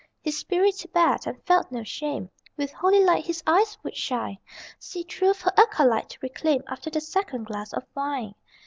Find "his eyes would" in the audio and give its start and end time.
3.27-3.95